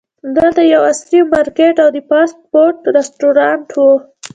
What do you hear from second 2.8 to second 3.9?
رسټورانټ و.